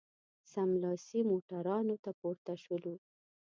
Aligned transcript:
سملاسي 0.53 1.19
موټرانو 1.31 1.95
ته 2.03 2.11
پورته 2.19 2.53
شولو. 2.63 2.95